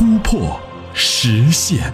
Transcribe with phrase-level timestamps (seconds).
[0.00, 0.58] 突破、
[0.94, 1.92] 实现。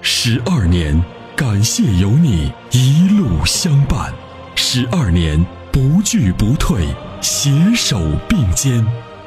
[0.00, 0.98] 十二年，
[1.36, 4.10] 感谢有你一路相伴。
[4.54, 5.38] 十二年，
[5.70, 6.86] 不惧不退，
[7.20, 8.82] 携手并肩，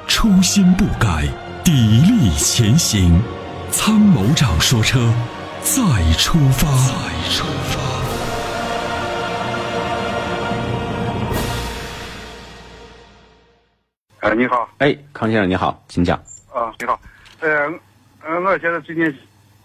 [0.07, 1.27] 初心不改，
[1.63, 3.21] 砥砺前行。
[3.69, 5.13] 参谋长说：车，
[5.61, 6.67] 再出发。
[6.87, 6.93] 再
[7.29, 7.79] 出发。”
[14.27, 16.17] 哎，你好，哎，康先生你好，请讲。
[16.51, 16.99] 啊，你好，
[17.41, 17.69] 呃，
[18.25, 19.05] 呃，我现在最近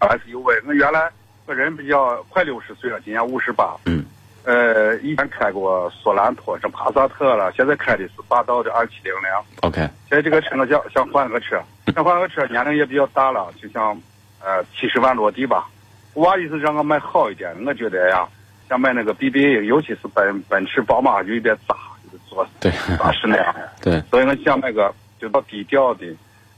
[0.00, 1.10] SUV，我原来
[1.46, 3.74] 我人比较快六十岁了，今年五十八。
[3.86, 4.04] 嗯。
[4.44, 9.22] 呃，以前开过索兰托、这帕萨特了，现在开的是霸道的二七零零。
[9.62, 9.80] OK。
[9.80, 11.58] 现在这个车我，想想换个车，
[11.94, 13.98] 想换个车，年龄也比较大了，就想
[14.44, 15.66] 呃七十万落地吧。
[16.12, 18.28] 我娃意思让我买好一点，我觉得呀，
[18.68, 23.54] 想买那个 BBA，尤其是奔奔驰、宝马就有点杂，就是做对扎实那样。
[23.80, 24.02] 对。
[24.10, 26.04] 所以我想买个就到低调的。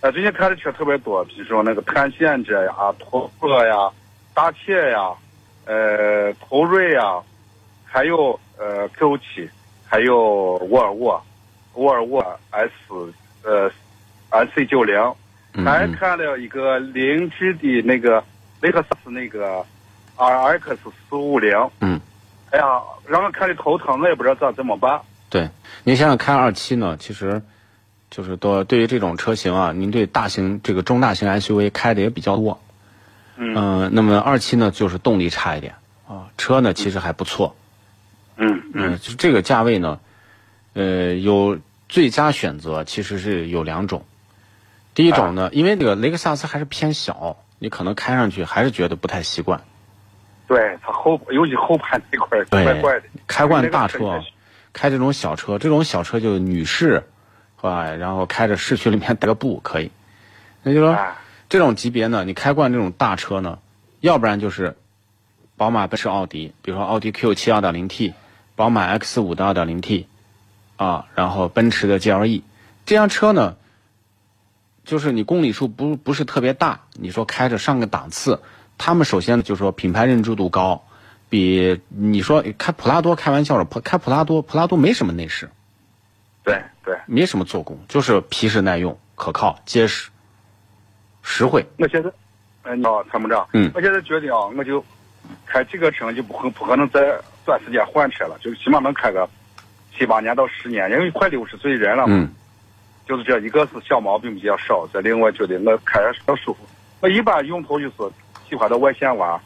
[0.03, 3.89] 呃，最近开的车特别多，比如说那个探险者呀、途乐呀、
[4.35, 5.13] 大切呀、
[5.65, 7.23] 呃途锐呀，
[7.85, 9.49] 还有呃 Q 七，
[9.87, 11.23] 还有沃尔沃，
[11.75, 12.73] 沃尔沃 S
[13.45, 13.71] 呃
[14.47, 15.01] SC 九零，
[15.65, 18.23] 还看了一个凌志的那个
[18.61, 19.65] 雷克萨斯那个
[20.17, 20.77] RX
[21.09, 21.57] 四五零。
[21.79, 22.01] 嗯。
[22.51, 25.01] 哎呀，让我看的头疼，我也不知道咋怎么办。
[25.31, 25.49] 对，
[25.85, 27.41] 您想想看二七呢，其实。
[28.13, 32.61] 就是多对于这种车型啊，您对大型这个中大型 SUV 开的也比较多，
[33.37, 37.57] 嗯、呃，那么二期呢就是动力差一点啊，车呢其实还不错，
[38.37, 39.99] 嗯嗯，就这个价位呢，
[40.75, 41.59] 呃，有
[41.89, 44.05] 最佳选择其实是有两种，
[44.95, 49.63] 第一种呢，因为这个雷克萨斯还是偏小，你可能开上去还是觉得不太习惯，
[50.47, 54.23] 对，它后尤其后排那块怪怪的，开惯大车，
[54.75, 57.03] 开这种小车，这种小车就女士。
[57.63, 59.91] 啊，然后开着市区里面带个步可以，
[60.63, 60.99] 那就说
[61.49, 63.59] 这种级别呢，你开惯这种大车呢，
[64.01, 64.77] 要不然就是
[65.57, 68.15] 宝马、奔驰、奥迪，比如说奥迪 Q 七二点零 T，
[68.57, 70.09] 宝马 X 五的二点零 T，
[70.77, 72.43] 啊，然后奔驰的 GLE，
[72.85, 73.55] 这辆车呢，
[74.85, 78.41] 就是你公里数不不是特别大，你说开着上个档次，
[78.77, 80.85] 他们首先就说品牌认知度高，
[81.29, 85.49] 比你说开普拉多开玩笑了，开普拉多，普拉多没什么内饰。
[86.45, 90.11] 对对，没什么做工，就是皮实耐用、可靠、结实、
[91.23, 91.65] 实惠。
[91.79, 92.11] 我现在，
[92.65, 94.85] 嗯，你好，参谋长，嗯，我现在决定啊，我就
[95.47, 97.01] 开这个车就不可不可能在
[97.45, 99.29] 短时间换车了，就起码能开个
[99.97, 102.15] 七八年到十年，因为快六十岁人了嘛。
[102.17, 102.29] 嗯。
[103.05, 106.61] 就是这一个是小毛病比较少，再另外觉得我开着比较舒服。
[107.01, 107.95] 我一般用途就是
[108.49, 109.39] 喜欢到外县玩，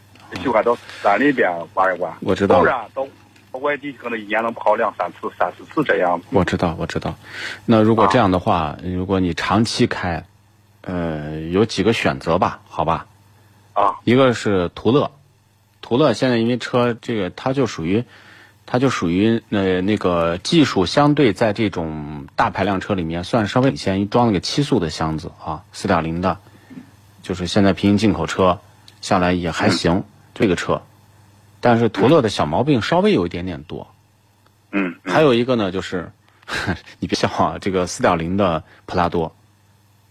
[0.42, 2.12] 喜欢到山里边玩一玩。
[2.20, 2.60] 我知道。
[2.60, 3.06] 不然到。
[3.58, 6.26] 外地可能一年能跑两三次、三四次这样子。
[6.30, 7.14] 我知道，我知道。
[7.64, 10.24] 那如果这样的话，啊、如果你长期开，
[10.82, 12.60] 呃，有几个选择吧？
[12.68, 13.06] 好吧。
[13.72, 13.96] 啊。
[14.04, 15.10] 一个是途乐，
[15.80, 18.04] 途乐现在因为车这个它就属于，
[18.66, 26.38] 它就属于呃那个技术相对在这种大排量车里面算稍微领先，装了个七速的箱子啊，四点零的，
[27.22, 28.60] 就是现在平行进口车
[29.00, 30.82] 下来也还行，嗯、这个车。
[31.60, 33.88] 但是途乐的小毛病稍微有一点点多，
[34.70, 36.12] 嗯，还有一个呢，就是
[37.00, 39.34] 你别笑啊，这个四点零的普拉多，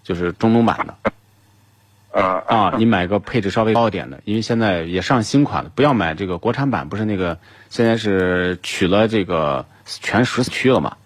[0.03, 7.37] 就是中东版的，啊啊，你买个配置稍微高一点的，因为现在也上新款了，不要买这个国产版，不是那个
[7.69, 10.97] 现在是取了这个全十四驱了嘛，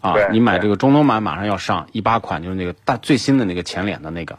[0.00, 4.38] 啊，你买这个中东版马上要上一八款，就是那个大最新的那个前脸的那个，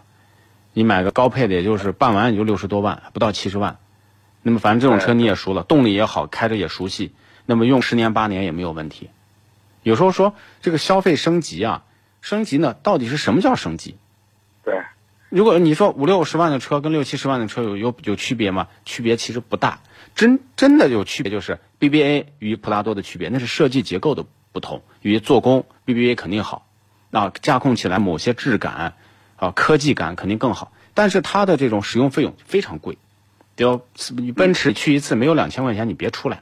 [0.73, 3.77] 你买个高配的，也就是办完也就六十多万，不到七十万。
[4.47, 7.15] 那么反正这种车你也熟了，动力也好，开着也熟悉，
[7.47, 9.09] 那么用十年八年也没有问题。
[9.81, 11.83] 有时候说这个消费升级啊，
[12.21, 13.95] 升级呢到底是什么叫升级？
[14.63, 14.83] 对，
[15.29, 18.67] 如果你说五六十万的车跟六七十万的车有有有区别吗？
[18.85, 19.79] 区别其实不大，
[20.13, 26.67] 真真的有区别就是 BBA 与普拉多的区别，那是设计结构的不同，与做工 BBA 肯定好，
[27.09, 28.93] 啊驾控起来某些质感
[29.37, 32.99] 啊科技感肯定更好，但是它的这种使用费用非常贵。
[33.55, 33.85] 就
[34.17, 36.41] 你奔驰去一次没有两千块钱，你别出来。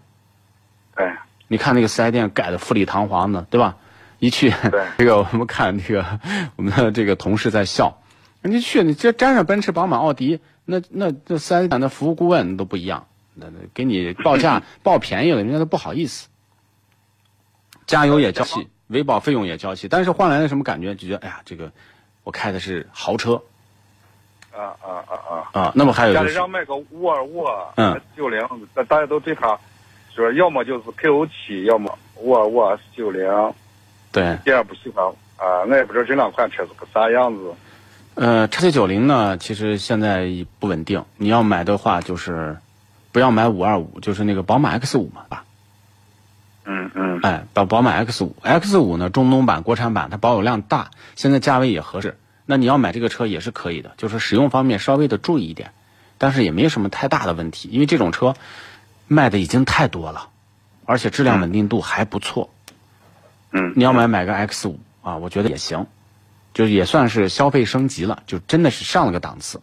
[0.95, 3.77] 哎，你看那个四 S 店盖的富丽堂皇的，对吧？
[4.19, 4.53] 一去，
[4.97, 6.19] 这个我们看这个
[6.55, 8.01] 我们的这个同事在笑，
[8.41, 16.29] 你去你这沾上奔驰、宝马、奥迪，那那这四 S 店的服务顾问都不一样，那那给你报价 报便宜了，人家都不好意思。
[17.85, 20.95] 加油也交齐，维保费用也交齐，但是换来的什么感觉？
[20.95, 21.71] 就觉得哎呀，这个
[22.23, 23.43] 我开的是豪车。
[24.55, 25.13] 啊啊啊
[25.53, 25.61] 啊！
[25.61, 28.39] 啊，那么还有就是家里让买个沃尔沃，嗯，九零，
[28.73, 29.57] 大大家都对他
[30.13, 33.23] 说，要么就是 Q 七，要么沃尔沃 S 九零。
[34.11, 35.03] 对，第二不喜欢
[35.37, 37.53] 啊，我也不知道这两款车是个啥样子。
[38.15, 40.29] 呃，叉 C 九零呢，其实现在
[40.59, 41.03] 不稳定。
[41.17, 42.55] 你要买的话，就是
[43.11, 45.43] 不要买五二五，就是那个宝马 X 五嘛，吧？
[46.65, 47.19] 嗯嗯。
[47.23, 52.15] 哎，宝宝马 X 五，X 五呢，中东版、国产版，它保有量大，现在价位也合适。
[52.45, 55.73] 那你要买这个车也是可以的，就是使用方面稍微的注意一点，
[56.17, 58.35] 但是也没什么太大的问题，因为这种车
[59.07, 60.29] 卖的已经太多了，
[60.85, 62.49] 而且质量稳定度还不错。
[63.51, 63.73] 嗯。
[63.75, 65.87] 你要买买个 X 五啊，我觉得也行。
[66.53, 69.59] 就也算是消费升级了，就真的是上了个档次。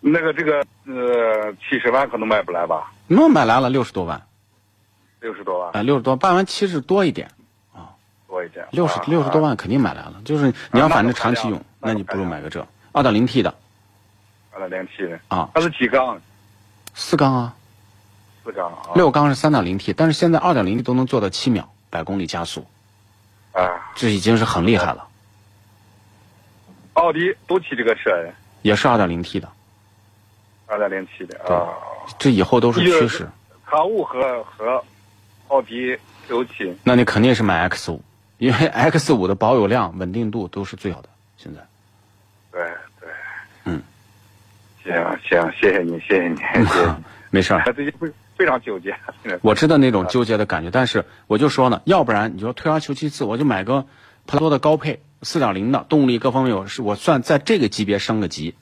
[0.00, 2.94] 那个这个呃，七十万可能买不来吧？
[3.06, 4.22] 那买来了六十多万。
[5.20, 5.72] 六十多万。
[5.74, 7.35] 啊，六十多，办完七十多一点，啊，多一点。
[8.76, 13.52] 六十六十多万肯定买来了，就是你要反正长期用，那你不如买个这二点零 T 的。
[14.52, 16.20] 二点零 T 的啊，它是几缸？
[16.94, 17.54] 四缸啊。
[18.44, 18.90] 四缸啊。
[18.94, 22.66] 六缸是三点零 T，但是现在二点零 T 都能做到七秒百公里加速。
[23.52, 25.08] 啊，这已经是很厉害了。
[26.92, 28.10] 奥迪都提这个车，
[28.60, 29.48] 也是二点零 T 的。
[30.66, 31.72] 二点零 T 的啊，
[32.18, 33.26] 这以后都是趋势。
[33.64, 34.84] 卡五和和
[35.48, 38.02] 奥迪 Q 七，那你肯定是买 X 五，
[38.38, 41.08] 因为 X 五的保有量、稳定度都是最好的。
[41.36, 41.60] 现在。
[42.52, 42.62] 对
[43.00, 43.08] 对。
[43.64, 43.82] 嗯。
[44.84, 44.94] 行
[45.28, 46.94] 行，谢谢你，谢谢你， 谢谢。
[47.30, 47.62] 没事儿。
[47.72, 48.94] 最近非非常纠结。
[49.42, 53.86] 我知道那种纠结的感觉，但是我就说呢，要不然你就退而求其次，我就买个
[54.26, 58.54] 普拉多的高配四点零的，动力各方面我是我算在这个级别升个级。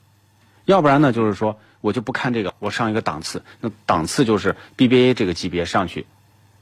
[0.65, 6.07] 要不然呢，就是说我就不看这个，我上一个档次，那档次就是 BBA 这个级别上去，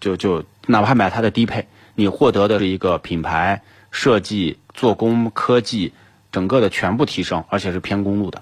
[0.01, 3.62] 就就哪怕买它的低配，你获得的是一个品牌
[3.92, 5.94] 设计、做工、科技
[6.31, 8.42] 整个的全部提升，而且是偏公路的。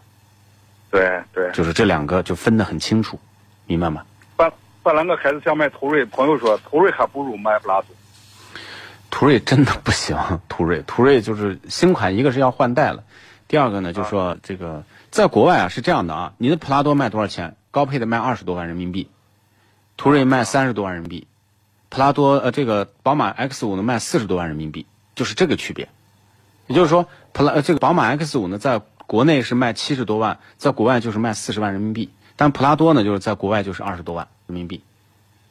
[0.89, 3.19] 对对，就是这两个就分得很清楚，
[3.65, 4.03] 明白吗？
[4.35, 4.51] 本
[4.83, 7.87] 本来我开始想买途锐，朋友说途锐还不如买普拉多。
[9.09, 13.03] 途锐真的不行，途锐途锐就是新款，一个是要换代了，
[13.47, 14.83] 第二个呢就说这个。
[15.11, 17.57] 在国外啊是这样的啊，你的普拉多卖多少钱？
[17.69, 19.09] 高配的卖二十多万人民币，
[19.97, 21.27] 途锐卖三十多万人民币，
[21.91, 25.89] 普拉多呃这个宝马 X 五呢卖四十多万人民币，就是这个区别。
[26.67, 34.81] 也就是说，普拉这个宝马 X 五呢在国内是卖七十多万，在国外就是卖四十万人民币，但普拉多呢就是在国外就是二十多万人民币。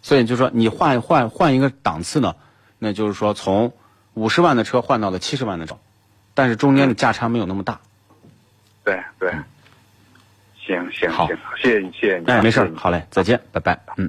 [0.00, 2.36] 所以就是说你换换换一个档次呢，
[2.78, 3.74] 那就是说从
[4.14, 5.76] 五十万的车换到了七十万的车，
[6.32, 7.80] 但是中间的价差没有那么大。
[8.82, 9.30] 对对，
[10.58, 11.28] 行行行，
[11.58, 12.24] 谢谢你，谢谢你。
[12.24, 13.78] 哎，没事好嘞，再见，拜拜。
[13.98, 14.08] 嗯。